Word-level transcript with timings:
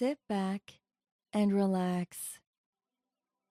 sit 0.00 0.18
back 0.30 0.80
and 1.30 1.52
relax. 1.52 2.38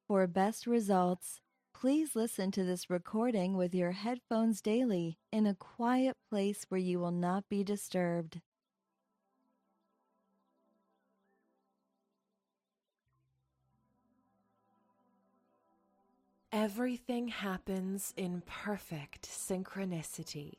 For 0.08 0.26
best 0.26 0.66
results, 0.66 1.42
please 1.76 2.16
listen 2.16 2.50
to 2.54 2.64
this 2.64 2.90
recording 2.90 3.56
with 3.56 3.76
your 3.76 3.92
headphones 3.92 4.60
daily 4.60 5.20
in 5.32 5.46
a 5.46 5.54
quiet 5.54 6.18
place 6.28 6.66
where 6.68 6.80
you 6.80 7.00
will 7.00 7.12
not 7.12 7.48
be 7.50 7.64
disturbed. 7.64 8.42
Everything 16.52 17.28
happens 17.28 18.12
in 18.18 18.42
perfect 18.48 19.30
synchronicity. 19.30 20.54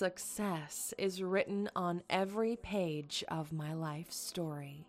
Success 0.00 0.94
is 0.96 1.22
written 1.22 1.68
on 1.76 2.02
every 2.08 2.56
page 2.56 3.22
of 3.28 3.52
my 3.52 3.74
life 3.74 4.10
story. 4.10 4.86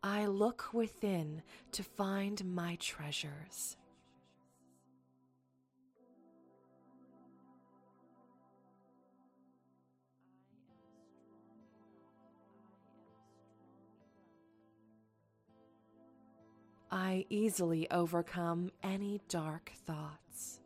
I 0.00 0.26
look 0.26 0.72
within 0.72 1.42
to 1.72 1.82
find 1.82 2.44
my 2.44 2.76
treasures. 2.76 3.76
I 17.00 17.26
easily 17.30 17.88
overcome 17.92 18.72
any 18.82 19.20
dark 19.28 19.70
thoughts. 19.86 20.58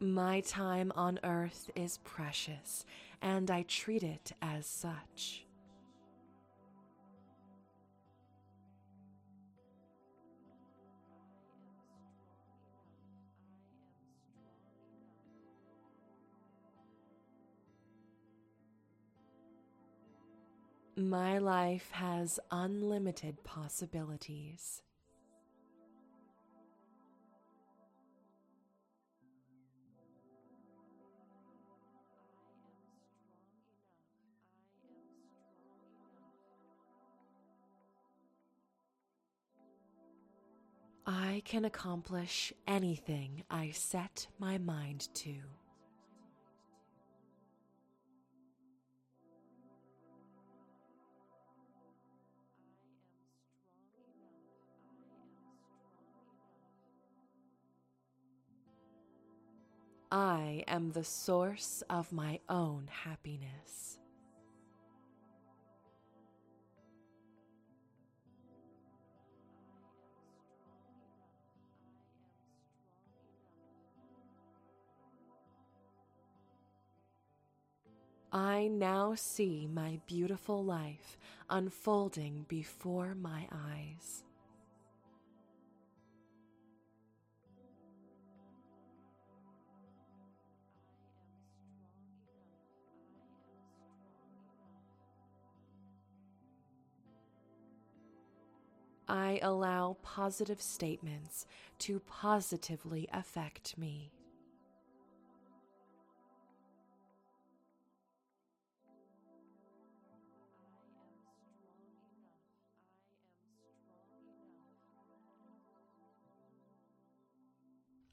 My 0.00 0.40
time 0.40 0.90
on 0.96 1.20
earth 1.22 1.70
is 1.76 1.98
precious, 2.02 2.84
and 3.22 3.52
I 3.52 3.62
treat 3.62 4.02
it 4.02 4.32
as 4.42 4.66
such. 4.66 5.45
My 20.98 21.36
life 21.36 21.90
has 21.90 22.40
unlimited 22.50 23.44
possibilities. 23.44 24.80
I 41.06 41.42
can 41.44 41.66
accomplish 41.66 42.54
anything 42.66 43.44
I 43.50 43.72
set 43.72 44.28
my 44.38 44.56
mind 44.56 45.08
to. 45.16 45.34
I 60.10 60.62
am 60.68 60.92
the 60.92 61.02
source 61.02 61.82
of 61.90 62.12
my 62.12 62.38
own 62.48 62.88
happiness. 63.04 63.98
I 78.32 78.68
now 78.68 79.14
see 79.14 79.66
my 79.72 79.98
beautiful 80.06 80.62
life 80.62 81.16
unfolding 81.48 82.44
before 82.48 83.14
my 83.14 83.48
eyes. 83.50 84.25
I 99.08 99.38
allow 99.42 99.96
positive 100.02 100.60
statements 100.60 101.46
to 101.80 102.00
positively 102.00 103.08
affect 103.12 103.78
me. 103.78 104.12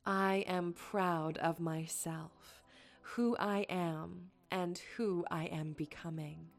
I 0.06 0.44
am 0.48 0.74
proud 0.74 1.38
of 1.38 1.60
myself, 1.60 2.62
who 3.02 3.38
I 3.40 3.66
am, 3.70 4.32
and 4.52 4.78
who 4.98 5.26
I 5.32 5.46
am 5.46 5.72
becoming. 5.74 6.50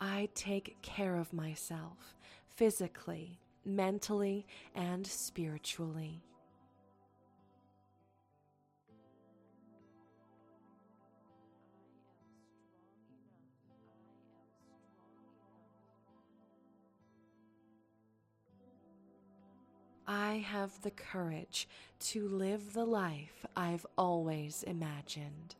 I 0.00 0.30
take 0.34 0.80
care 0.80 1.16
of 1.16 1.34
myself 1.34 2.16
physically, 2.54 3.38
mentally, 3.66 4.46
and 4.74 5.06
spiritually. 5.06 6.22
I 20.06 20.38
have 20.38 20.80
the 20.82 20.90
courage 20.90 21.68
to 22.00 22.26
live 22.26 22.72
the 22.72 22.86
life 22.86 23.44
I've 23.54 23.86
always 23.98 24.62
imagined. 24.62 25.54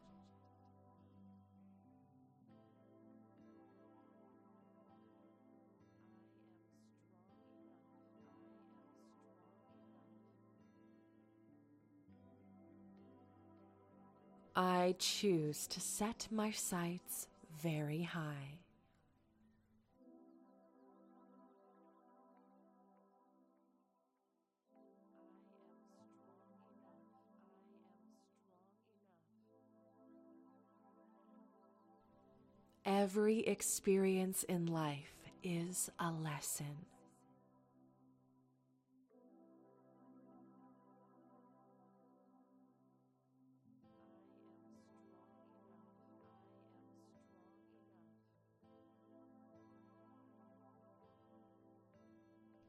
I 14.56 14.97
choose 14.99 15.67
to 15.69 15.81
set 15.81 16.26
my 16.31 16.50
sights 16.50 17.29
very 17.62 18.02
high. 18.02 18.58
Every 32.85 33.41
experience 33.41 34.43
in 34.43 34.67
life 34.67 35.31
is 35.44 35.91
a 36.00 36.11
lesson. 36.11 36.67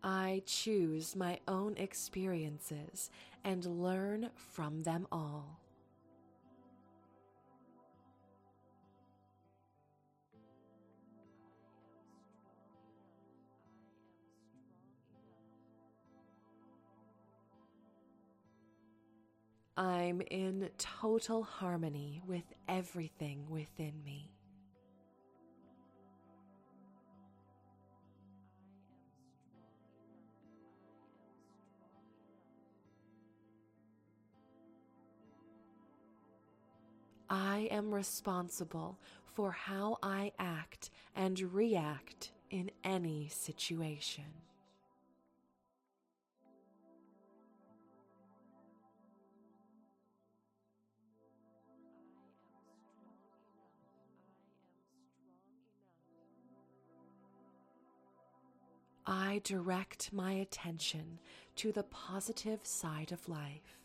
I 0.03 0.42
choose 0.45 1.15
my 1.15 1.39
own 1.48 1.77
experiences 1.77 3.12
and 3.44 3.65
learn 3.65 4.30
from 4.36 4.83
them 4.83 5.07
all. 5.12 5.59
I'm 19.77 20.21
in 20.30 20.69
total 20.77 21.44
harmony 21.44 22.21
with 22.27 22.44
everything 22.68 23.50
within 23.50 23.94
me. 24.04 24.31
I 37.33 37.69
am 37.72 37.95
responsible 37.95 39.00
for 39.33 39.54
how 39.54 40.00
I 40.04 40.33
act 40.38 40.89
and 41.16 41.39
react 41.54 42.33
in 42.50 42.69
any 42.83 43.30
situation. 43.30 44.25
I 59.07 59.39
direct 59.45 60.12
my 60.12 60.33
attention 60.33 61.19
to 61.56 61.72
the 61.72 61.83
positive 61.83 62.60
side 62.66 63.13
of 63.13 63.30
life. 63.30 63.80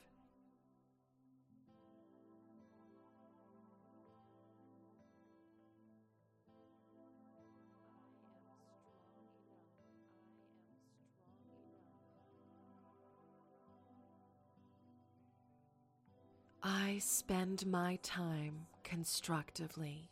I 16.68 16.98
spend 16.98 17.64
my 17.64 18.00
time 18.02 18.66
constructively. 18.82 20.10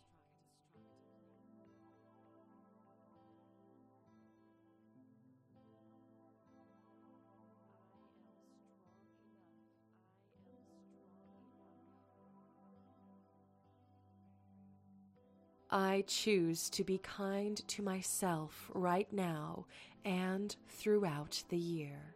I 15.71 16.05
choose 16.07 16.71
to 16.71 16.85
be 16.85 16.99
kind 16.99 17.67
to 17.67 17.83
myself 17.83 18.71
right 18.73 19.13
now 19.13 19.67
and 20.05 20.55
throughout 20.69 21.43
the 21.49 21.59
year. 21.59 22.15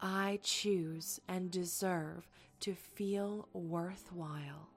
I 0.00 0.40
choose 0.42 1.20
and 1.28 1.50
deserve 1.50 2.28
to 2.60 2.74
feel 2.74 3.48
worthwhile. 3.52 4.68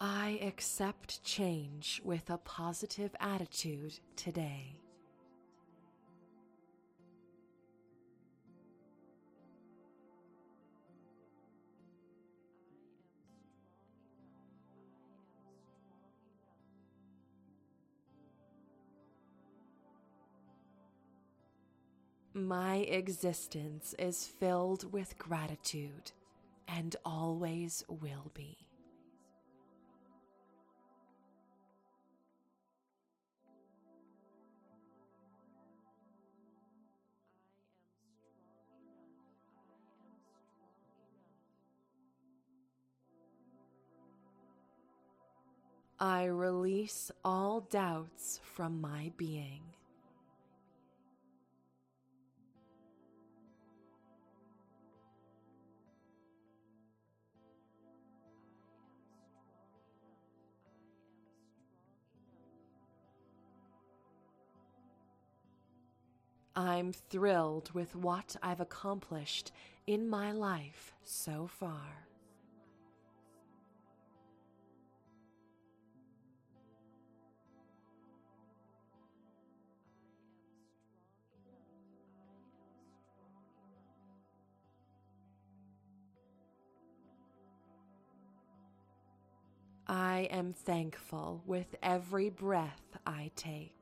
I 0.00 0.38
accept 0.42 1.24
change 1.24 2.00
with 2.04 2.30
a 2.30 2.38
positive 2.38 3.16
attitude 3.18 3.98
today. 4.14 4.76
My 22.46 22.76
existence 22.76 23.96
is 23.98 24.24
filled 24.24 24.92
with 24.92 25.18
gratitude 25.18 26.12
and 26.68 26.94
always 27.04 27.84
will 27.88 28.30
be. 28.32 28.56
I 45.98 46.26
release 46.26 47.10
all 47.24 47.62
doubts 47.62 48.38
from 48.54 48.80
my 48.80 49.10
being. 49.16 49.62
I'm 66.58 66.92
thrilled 66.92 67.70
with 67.72 67.94
what 67.94 68.34
I've 68.42 68.58
accomplished 68.58 69.52
in 69.86 70.10
my 70.10 70.32
life 70.32 70.92
so 71.04 71.46
far. 71.46 72.08
I 89.86 90.26
am 90.32 90.52
thankful 90.52 91.40
with 91.46 91.76
every 91.84 92.30
breath 92.30 92.98
I 93.06 93.30
take. 93.36 93.77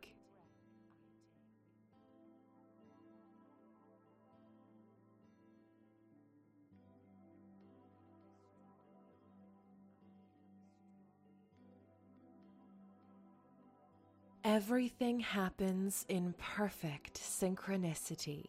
Everything 14.57 15.21
happens 15.21 16.07
in 16.09 16.35
perfect 16.39 17.21
synchronicity. 17.21 18.47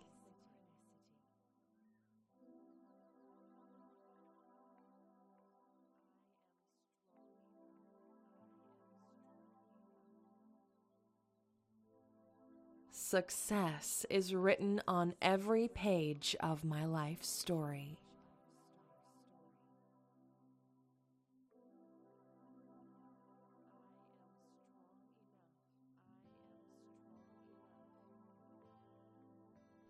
Success 12.89 14.05
is 14.09 14.33
written 14.33 14.81
on 14.87 15.13
every 15.21 15.67
page 15.67 16.37
of 16.39 16.63
my 16.63 16.85
life 16.85 17.21
story. 17.21 17.97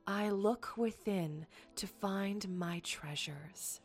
I 0.10 0.30
look 0.30 0.78
within 0.78 1.46
to 1.76 1.86
find 1.86 2.48
my 2.58 2.80
treasures. 2.80 3.82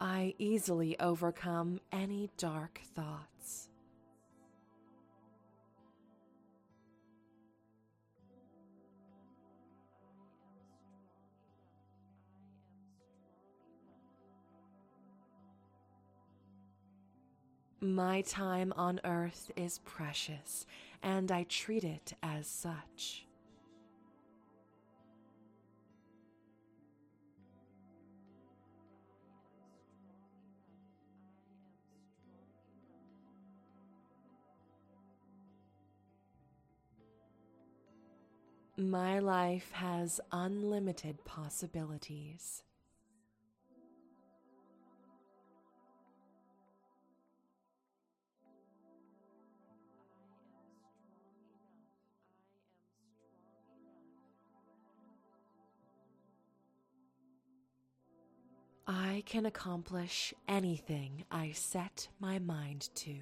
I 0.00 0.34
easily 0.38 0.98
overcome 0.98 1.80
any 1.92 2.30
dark 2.38 2.80
thoughts. 2.96 3.68
My 17.84 18.20
time 18.20 18.72
on 18.76 19.00
earth 19.02 19.50
is 19.56 19.80
precious, 19.80 20.66
and 21.02 21.32
I 21.32 21.42
treat 21.42 21.82
it 21.82 22.12
as 22.22 22.46
such. 22.46 23.26
My 38.76 39.18
life 39.18 39.72
has 39.72 40.20
unlimited 40.30 41.24
possibilities. 41.24 42.62
I 58.94 59.22
can 59.24 59.46
accomplish 59.46 60.34
anything 60.46 61.24
I 61.30 61.52
set 61.52 62.08
my 62.20 62.38
mind 62.38 62.90
to. 62.96 63.14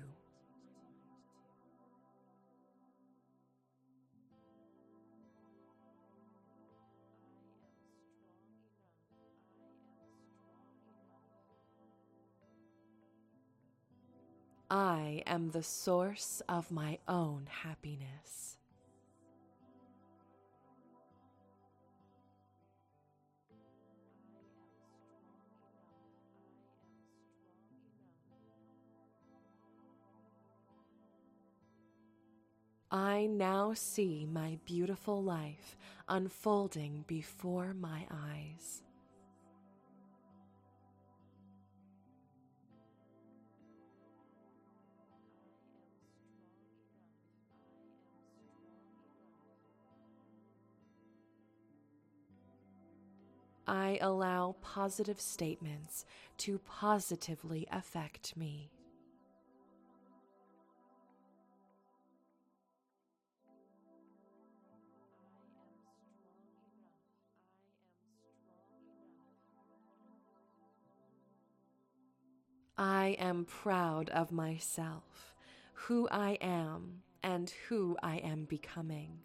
I 14.68 15.22
am 15.24 15.50
the 15.50 15.62
source 15.62 16.42
of 16.48 16.72
my 16.72 16.98
own 17.06 17.46
happiness. 17.62 18.56
I 32.92 33.26
now 33.26 33.72
see 33.72 34.26
my 34.26 34.58
beautiful 34.64 35.22
life 35.22 35.76
unfolding 36.08 37.04
before 37.06 37.72
my 37.72 38.04
eyes. 38.10 38.82
I 53.68 53.98
allow 54.00 54.56
positive 54.62 55.20
statements 55.20 56.04
to 56.38 56.58
positively 56.58 57.68
affect 57.70 58.36
me. 58.36 58.72
I 72.82 73.14
am 73.18 73.44
proud 73.44 74.08
of 74.08 74.32
myself, 74.32 75.34
who 75.74 76.08
I 76.10 76.38
am, 76.40 77.02
and 77.22 77.52
who 77.68 77.94
I 78.02 78.16
am 78.16 78.46
becoming. 78.46 79.18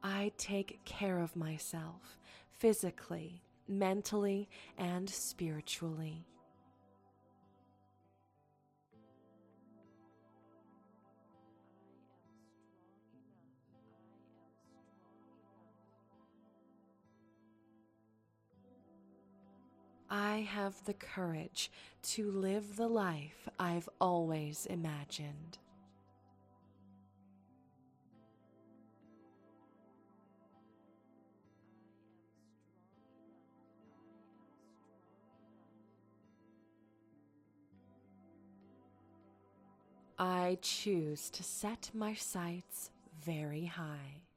I 0.00 0.30
take 0.38 0.78
care 0.84 1.18
of 1.18 1.34
myself 1.34 2.20
physically, 2.52 3.42
mentally, 3.66 4.48
and 4.78 5.10
spiritually. 5.10 6.24
I 20.10 20.48
have 20.50 20.84
the 20.84 20.94
courage 20.94 21.70
to 22.02 22.30
live 22.30 22.76
the 22.76 22.88
life 22.88 23.48
I've 23.58 23.88
always 24.00 24.66
imagined. 24.66 25.58
I 40.18 40.58
choose 40.62 41.30
to 41.30 41.44
set 41.44 41.90
my 41.94 42.14
sights 42.14 42.90
very 43.24 43.66
high. 43.66 44.27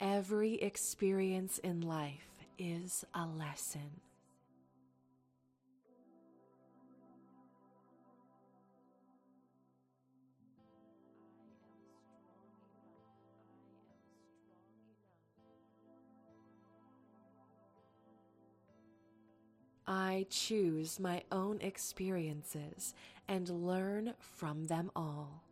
Every 0.00 0.54
experience 0.54 1.58
in 1.58 1.82
life 1.82 2.46
is 2.58 3.04
a 3.14 3.26
lesson. 3.26 4.00
I 19.86 20.24
choose 20.30 20.98
my 20.98 21.24
own 21.30 21.60
experiences 21.60 22.94
and 23.28 23.48
learn 23.50 24.14
from 24.18 24.64
them 24.64 24.90
all. 24.96 25.42